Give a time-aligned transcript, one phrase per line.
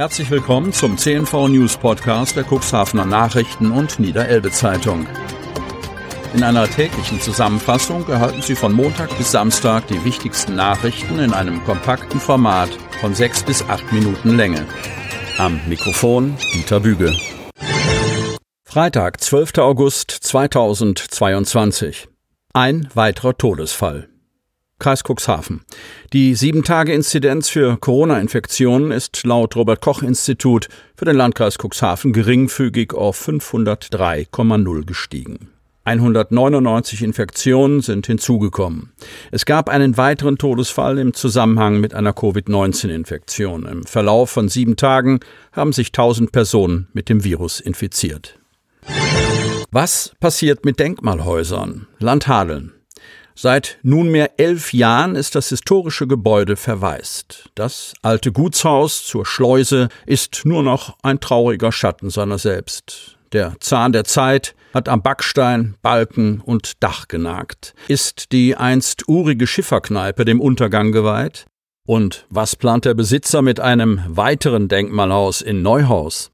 [0.00, 5.06] Herzlich willkommen zum CNV News Podcast der Cuxhavener Nachrichten und Niederelbe Zeitung.
[6.32, 11.62] In einer täglichen Zusammenfassung erhalten Sie von Montag bis Samstag die wichtigsten Nachrichten in einem
[11.64, 12.70] kompakten Format
[13.02, 14.64] von sechs bis acht Minuten Länge.
[15.36, 17.14] Am Mikrofon Dieter Büge.
[18.64, 19.58] Freitag, 12.
[19.58, 22.08] August 2022.
[22.54, 24.09] Ein weiterer Todesfall.
[24.80, 25.60] Kreis Cuxhaven.
[26.12, 35.50] Die 7-Tage-Inzidenz für Corona-Infektionen ist laut Robert-Koch-Institut für den Landkreis Cuxhaven geringfügig auf 503,0 gestiegen.
[35.84, 38.92] 199 Infektionen sind hinzugekommen.
[39.30, 43.66] Es gab einen weiteren Todesfall im Zusammenhang mit einer Covid-19-Infektion.
[43.66, 45.20] Im Verlauf von sieben Tagen
[45.52, 48.38] haben sich 1000 Personen mit dem Virus infiziert.
[49.70, 51.86] Was passiert mit Denkmalhäusern?
[51.98, 52.72] Land Hadeln.
[53.42, 57.48] Seit nunmehr elf Jahren ist das historische Gebäude verwaist.
[57.54, 63.16] Das alte Gutshaus zur Schleuse ist nur noch ein trauriger Schatten seiner selbst.
[63.32, 67.72] Der Zahn der Zeit hat am Backstein, Balken und Dach genagt.
[67.88, 71.46] Ist die einst urige Schifferkneipe dem Untergang geweiht?
[71.86, 76.30] Und was plant der Besitzer mit einem weiteren Denkmalhaus in Neuhaus?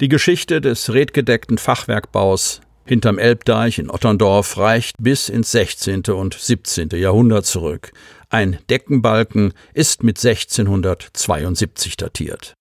[0.00, 6.04] Die Geschichte des redgedeckten Fachwerkbaus hinterm Elbdeich in Otterndorf reicht bis ins 16.
[6.06, 6.88] und 17.
[6.90, 7.92] Jahrhundert zurück.
[8.30, 12.54] Ein Deckenbalken ist mit 1672 datiert.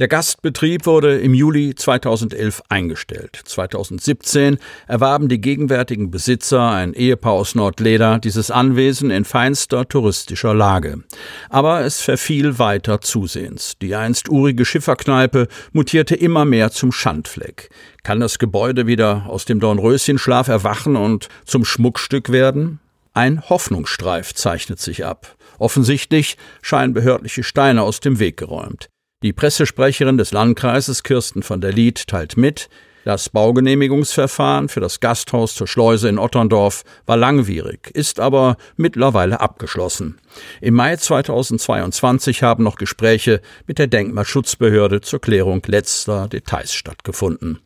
[0.00, 3.38] Der Gastbetrieb wurde im Juli 2011 eingestellt.
[3.44, 4.56] 2017
[4.88, 11.04] erwarben die gegenwärtigen Besitzer, ein Ehepaar aus Nordleder, dieses Anwesen in feinster touristischer Lage.
[11.50, 13.76] Aber es verfiel weiter zusehends.
[13.82, 17.68] Die einst urige Schifferkneipe mutierte immer mehr zum Schandfleck.
[18.02, 22.80] Kann das Gebäude wieder aus dem Dornröschenschlaf erwachen und zum Schmuckstück werden?
[23.12, 25.36] Ein Hoffnungsstreif zeichnet sich ab.
[25.58, 28.88] Offensichtlich scheinen behördliche Steine aus dem Weg geräumt.
[29.22, 32.70] Die Pressesprecherin des Landkreises Kirsten von der Lied teilt mit,
[33.04, 40.18] das Baugenehmigungsverfahren für das Gasthaus zur Schleuse in Otterndorf war langwierig, ist aber mittlerweile abgeschlossen.
[40.62, 47.58] Im Mai 2022 haben noch Gespräche mit der Denkmalschutzbehörde zur Klärung letzter Details stattgefunden.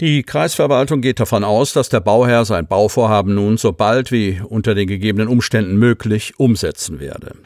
[0.00, 4.74] Die Kreisverwaltung geht davon aus, dass der Bauherr sein Bauvorhaben nun so bald wie unter
[4.74, 7.36] den gegebenen Umständen möglich umsetzen werde.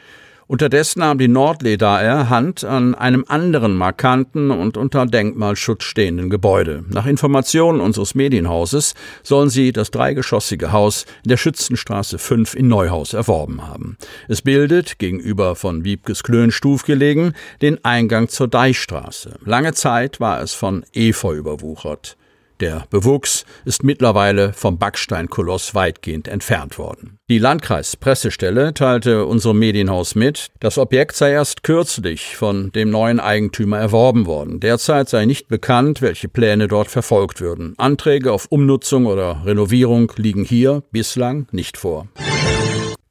[0.50, 6.84] Unterdessen nahm die Nordledaer Hand an einem anderen markanten und unter Denkmalschutz stehenden Gebäude.
[6.88, 13.12] Nach Informationen unseres Medienhauses sollen sie das dreigeschossige Haus in der Schützenstraße 5 in Neuhaus
[13.12, 13.96] erworben haben.
[14.26, 19.34] Es bildet, gegenüber von Wiebkes Klönstuf gelegen, den Eingang zur Deichstraße.
[19.44, 22.16] Lange Zeit war es von Efeu überwuchert.
[22.60, 27.18] Der Bewuchs ist mittlerweile vom Backsteinkoloss weitgehend entfernt worden.
[27.30, 33.78] Die Landkreispressestelle teilte unserem Medienhaus mit, das Objekt sei erst kürzlich von dem neuen Eigentümer
[33.78, 34.60] erworben worden.
[34.60, 37.72] Derzeit sei nicht bekannt, welche Pläne dort verfolgt würden.
[37.78, 42.08] Anträge auf Umnutzung oder Renovierung liegen hier bislang nicht vor.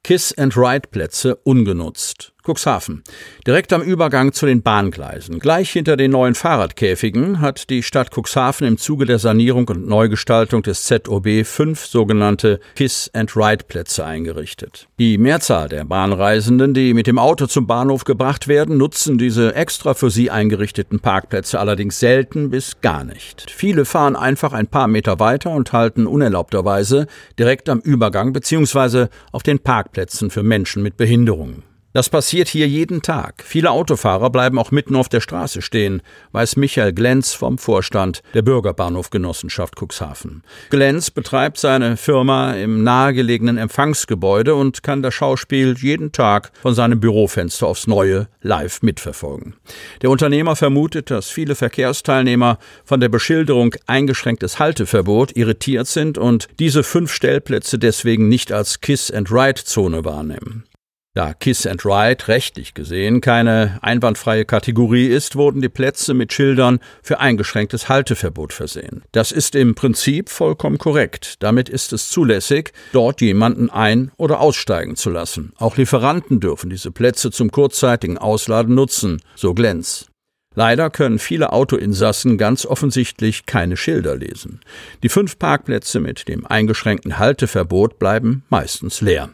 [0.03, 2.33] Kiss-and-Ride-Plätze ungenutzt.
[2.49, 3.03] Cuxhaven.
[3.45, 8.65] Direkt am Übergang zu den Bahngleisen, gleich hinter den neuen Fahrradkäfigen, hat die Stadt Cuxhaven
[8.65, 14.87] im Zuge der Sanierung und Neugestaltung des ZOB fünf sogenannte Kiss-and-Ride-Plätze eingerichtet.
[14.97, 19.93] Die Mehrzahl der Bahnreisenden, die mit dem Auto zum Bahnhof gebracht werden, nutzen diese extra
[19.93, 23.51] für sie eingerichteten Parkplätze allerdings selten bis gar nicht.
[23.51, 29.07] Viele fahren einfach ein paar Meter weiter und halten unerlaubterweise direkt am Übergang bzw.
[29.31, 31.68] auf den Parkplätzen für Menschen mit Behinderungen.
[31.91, 33.43] Das passiert hier jeden Tag.
[33.43, 38.43] Viele Autofahrer bleiben auch mitten auf der Straße stehen, weiß Michael Glenz vom Vorstand der
[38.43, 40.43] Bürgerbahnhofgenossenschaft Cuxhaven.
[40.69, 46.99] Glenz betreibt seine Firma im nahegelegenen Empfangsgebäude und kann das Schauspiel jeden Tag von seinem
[46.99, 49.55] Bürofenster aufs Neue live mitverfolgen.
[50.03, 56.83] Der Unternehmer vermutet, dass viele Verkehrsteilnehmer von der Beschilderung eingeschränktes Halteverbot irritiert sind und diese
[56.83, 60.68] fünf Stellplätze deswegen nicht als Kiss-and-Ride-Zone wahrnehmen.
[61.15, 66.79] Da Kiss and Ride rechtlich gesehen keine einwandfreie Kategorie ist, wurden die Plätze mit Schildern
[67.01, 69.03] für eingeschränktes Halteverbot versehen.
[69.11, 71.35] Das ist im Prinzip vollkommen korrekt.
[71.39, 75.51] Damit ist es zulässig, dort jemanden ein- oder aussteigen zu lassen.
[75.57, 80.05] Auch Lieferanten dürfen diese Plätze zum kurzzeitigen Ausladen nutzen, so Glänz.
[80.55, 84.61] Leider können viele Autoinsassen ganz offensichtlich keine Schilder lesen.
[85.03, 89.29] Die fünf Parkplätze mit dem eingeschränkten Halteverbot bleiben meistens leer.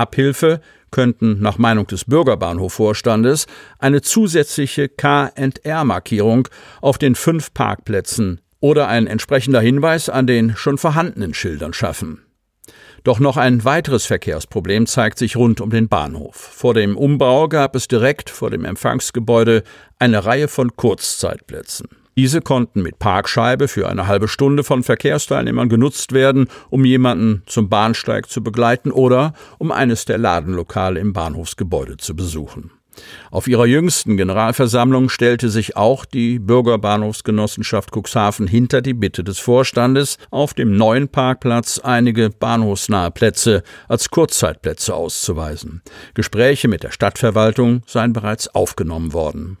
[0.00, 0.60] Abhilfe
[0.90, 3.46] könnten nach Meinung des Bürgerbahnhofvorstandes
[3.78, 6.48] eine zusätzliche KR-Markierung
[6.80, 12.22] auf den fünf Parkplätzen oder ein entsprechender Hinweis an den schon vorhandenen Schildern schaffen.
[13.04, 16.36] Doch noch ein weiteres Verkehrsproblem zeigt sich rund um den Bahnhof.
[16.36, 19.62] Vor dem Umbau gab es direkt vor dem Empfangsgebäude
[19.98, 21.88] eine Reihe von Kurzzeitplätzen.
[22.16, 27.68] Diese konnten mit Parkscheibe für eine halbe Stunde von Verkehrsteilnehmern genutzt werden, um jemanden zum
[27.68, 32.72] Bahnsteig zu begleiten oder um eines der Ladenlokale im Bahnhofsgebäude zu besuchen.
[33.30, 40.18] Auf ihrer jüngsten Generalversammlung stellte sich auch die Bürgerbahnhofsgenossenschaft Cuxhaven hinter die Bitte des Vorstandes,
[40.30, 45.82] auf dem neuen Parkplatz einige bahnhofsnahe Plätze als Kurzzeitplätze auszuweisen.
[46.14, 49.58] Gespräche mit der Stadtverwaltung seien bereits aufgenommen worden.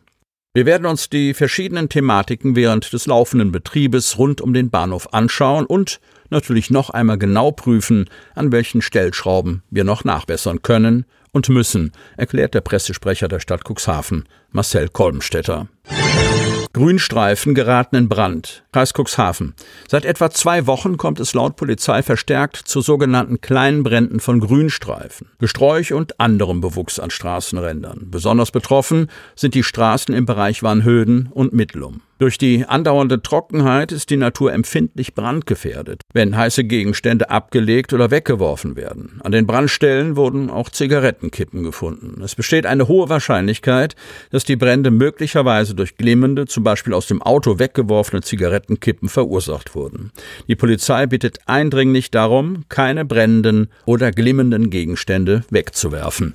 [0.52, 5.64] Wir werden uns die verschiedenen Thematiken während des laufenden Betriebes rund um den Bahnhof anschauen
[5.64, 11.92] und natürlich noch einmal genau prüfen, an welchen Stellschrauben wir noch nachbessern können und müssen,
[12.16, 15.68] erklärt der Pressesprecher der Stadt Cuxhaven, Marcel Kolbenstädter.
[16.72, 18.62] Grünstreifen geraten in Brand.
[18.72, 19.54] Kreis Cuxhaven.
[19.88, 25.28] Seit etwa zwei Wochen kommt es laut Polizei verstärkt zu sogenannten kleinen Bränden von Grünstreifen,
[25.40, 28.06] Gesträuch und anderem Bewuchs an Straßenrändern.
[28.12, 32.02] Besonders betroffen sind die Straßen im Bereich Warnhöden und Mittlum.
[32.20, 38.76] Durch die andauernde Trockenheit ist die Natur empfindlich brandgefährdet, wenn heiße Gegenstände abgelegt oder weggeworfen
[38.76, 39.22] werden.
[39.24, 42.20] An den Brandstellen wurden auch Zigarettenkippen gefunden.
[42.22, 43.96] Es besteht eine hohe Wahrscheinlichkeit,
[44.28, 50.12] dass die Brände möglicherweise durch glimmende, zum Beispiel aus dem Auto weggeworfene Zigarettenkippen verursacht wurden.
[50.46, 56.34] Die Polizei bittet eindringlich darum, keine brennenden oder glimmenden Gegenstände wegzuwerfen.